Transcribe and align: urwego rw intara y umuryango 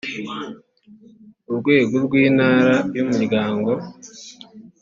urwego 1.49 1.93
rw 2.05 2.13
intara 2.25 2.75
y 2.95 2.99
umuryango 3.05 3.71